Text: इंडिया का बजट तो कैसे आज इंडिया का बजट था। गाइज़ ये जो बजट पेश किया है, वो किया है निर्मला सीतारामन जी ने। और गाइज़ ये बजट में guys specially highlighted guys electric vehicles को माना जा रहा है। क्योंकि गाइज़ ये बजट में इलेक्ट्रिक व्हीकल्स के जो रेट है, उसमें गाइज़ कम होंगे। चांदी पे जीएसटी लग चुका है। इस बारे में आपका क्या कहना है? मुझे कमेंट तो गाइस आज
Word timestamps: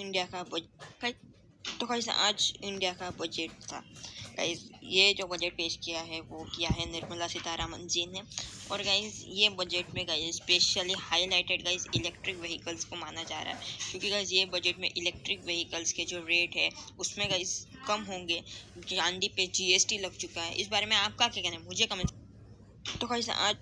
इंडिया 0.00 0.24
का 0.24 0.42
बजट 0.42 1.14
तो 1.80 1.86
कैसे 1.86 2.10
आज 2.10 2.52
इंडिया 2.64 2.92
का 2.92 3.10
बजट 3.10 3.50
था। 3.72 3.80
गाइज़ 4.36 4.60
ये 4.84 5.14
जो 5.14 5.26
बजट 5.26 5.52
पेश 5.52 5.78
किया 5.84 6.00
है, 6.00 6.20
वो 6.20 6.44
किया 6.44 6.68
है 6.70 6.92
निर्मला 6.92 7.26
सीतारामन 7.26 7.86
जी 7.86 8.06
ने। 8.06 8.22
और 8.72 8.82
गाइज़ 8.82 9.24
ये 9.26 9.48
बजट 9.48 9.94
में 9.94 10.08
guys 10.08 10.36
specially 10.36 10.92
highlighted 10.92 11.64
guys 11.64 11.86
electric 11.96 12.36
vehicles 12.36 12.84
को 12.84 12.96
माना 12.96 13.22
जा 13.22 13.42
रहा 13.42 13.54
है। 13.54 13.60
क्योंकि 13.90 14.10
गाइज़ 14.10 14.34
ये 14.34 14.44
बजट 14.44 14.78
में 14.78 14.90
इलेक्ट्रिक 14.96 15.44
व्हीकल्स 15.44 15.92
के 15.92 16.04
जो 16.04 16.18
रेट 16.18 16.56
है, 16.56 16.70
उसमें 16.98 17.30
गाइज़ 17.30 17.66
कम 17.88 18.02
होंगे। 18.02 18.42
चांदी 18.88 19.28
पे 19.28 19.46
जीएसटी 19.46 19.98
लग 19.98 20.16
चुका 20.16 20.42
है। 20.42 20.54
इस 20.54 20.68
बारे 20.68 20.86
में 20.86 20.96
आपका 20.96 21.28
क्या 21.28 21.42
कहना 21.42 21.56
है? 21.56 21.62
मुझे 21.62 21.86
कमेंट 21.86 22.10
तो 23.00 23.06
गाइस 23.06 23.30
आज 23.30 23.56